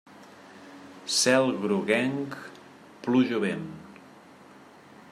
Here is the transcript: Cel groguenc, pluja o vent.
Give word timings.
Cel 1.17 1.45
groguenc, 1.65 2.39
pluja 3.05 3.39
o 3.41 3.45
vent. 3.47 3.71